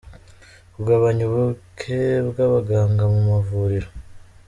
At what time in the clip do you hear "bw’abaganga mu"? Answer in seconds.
2.27-3.21